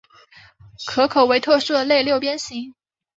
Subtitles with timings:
[0.87, 2.73] 壳口为特殊的类六边形。